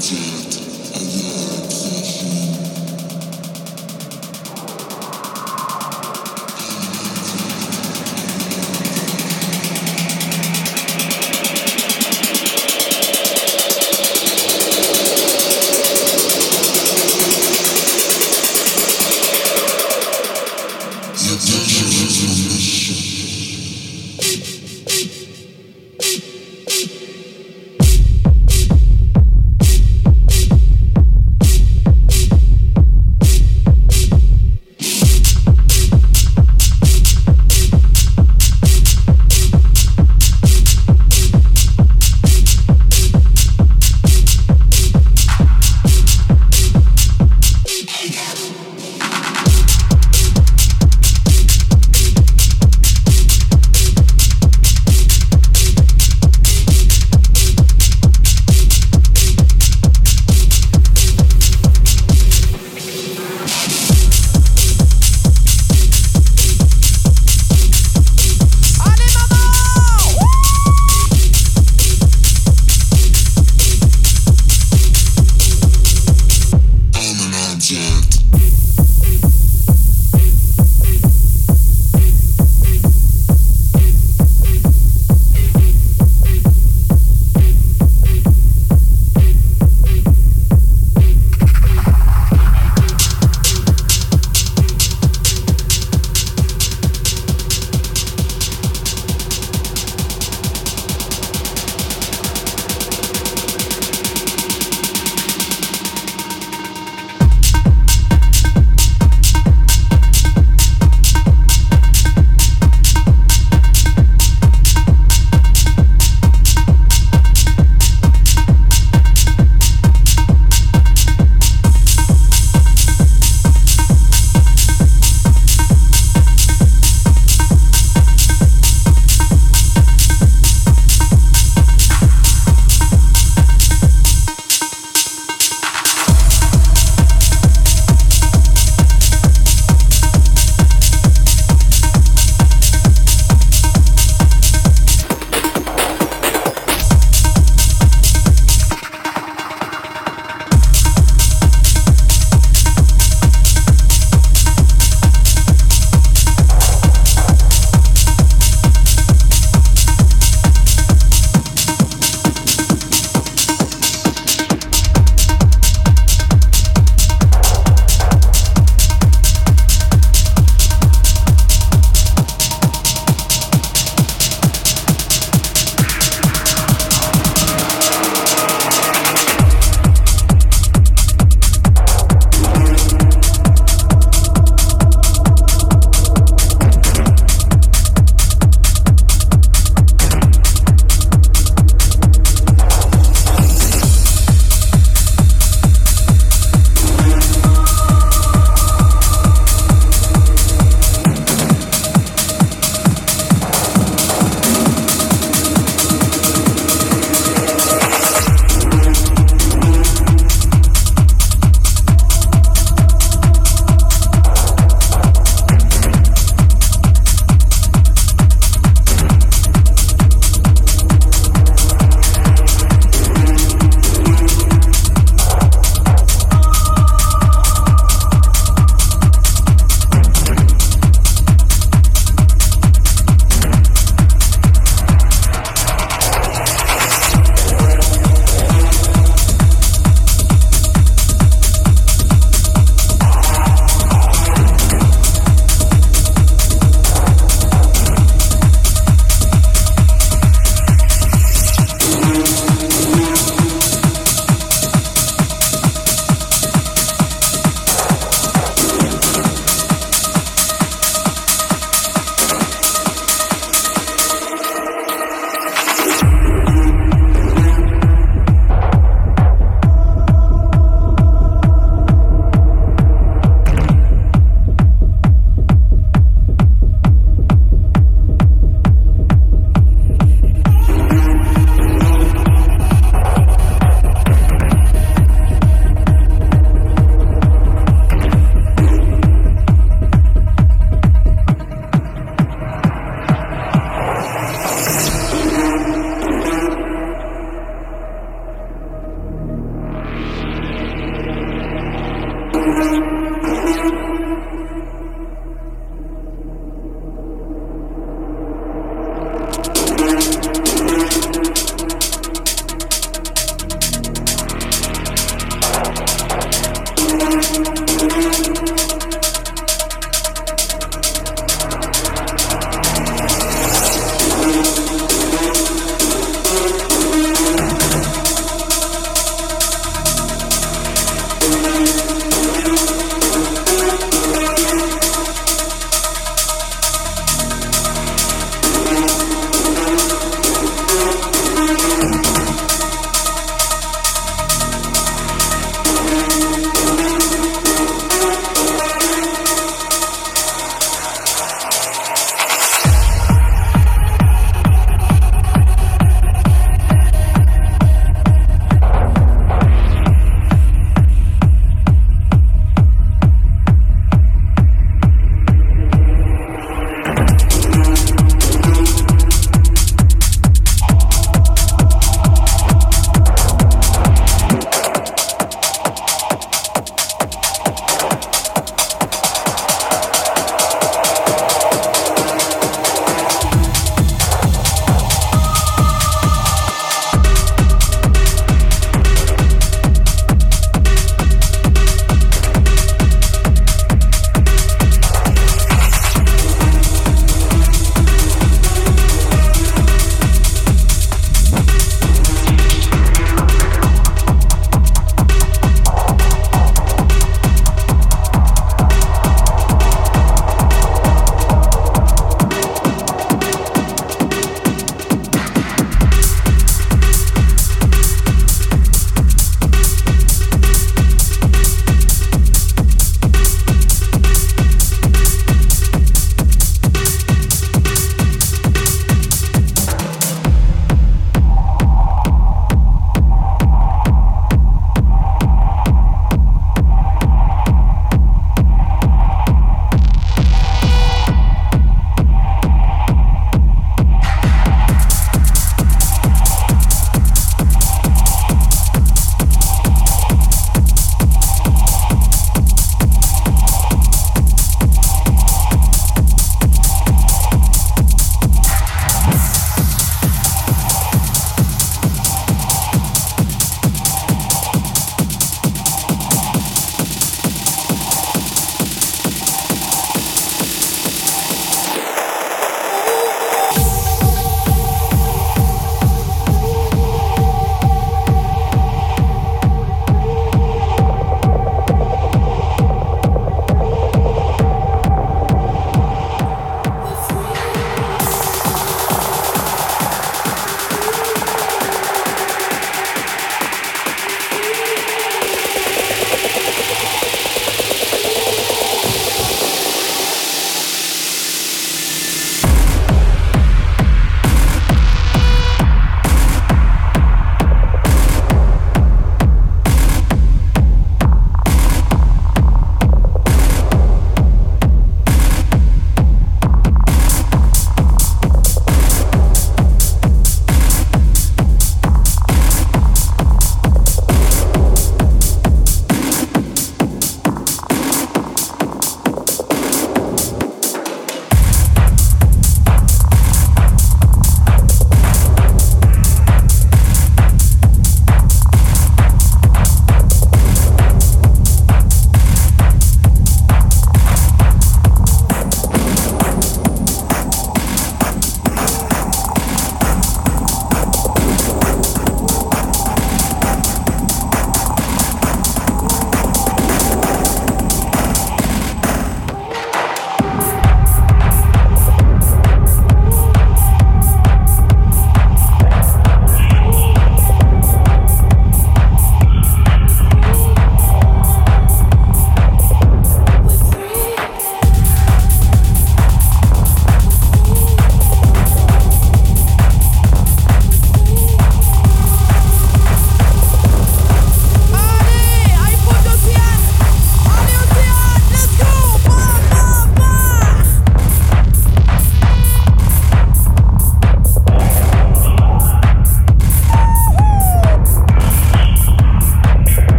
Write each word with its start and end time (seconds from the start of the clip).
conceived 0.00 0.54
a 0.96 1.00
year. 1.04 1.29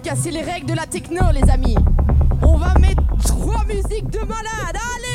casser 0.00 0.30
les 0.30 0.42
règles 0.42 0.66
de 0.68 0.74
la 0.74 0.86
techno, 0.86 1.22
les 1.32 1.48
amis. 1.50 1.74
On 2.42 2.56
va 2.56 2.74
mettre 2.78 3.02
trois 3.24 3.64
musiques 3.64 4.10
de 4.10 4.20
malade. 4.20 4.74
Allez 4.74 5.07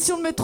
sur 0.00 0.16
de 0.18 0.37